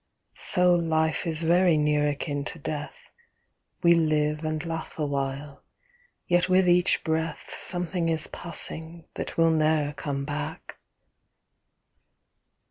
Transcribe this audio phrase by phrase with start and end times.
[0.39, 3.11] So Life is very near akin to Death,
[3.83, 5.61] We live and laugh awhile,
[6.25, 10.79] yet with each breath Something is passing, that will ne'er come back.